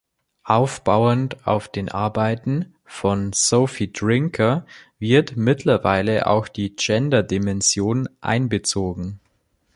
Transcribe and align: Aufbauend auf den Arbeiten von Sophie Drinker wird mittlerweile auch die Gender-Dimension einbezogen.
Aufbauend 0.49 1.45
auf 1.45 1.67
den 1.67 1.87
Arbeiten 1.89 2.73
von 2.85 3.33
Sophie 3.33 3.93
Drinker 3.93 4.65
wird 4.97 5.37
mittlerweile 5.37 6.25
auch 6.25 6.47
die 6.47 6.75
Gender-Dimension 6.75 8.09
einbezogen. 8.19 9.19